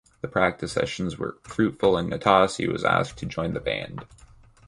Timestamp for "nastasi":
2.09-2.67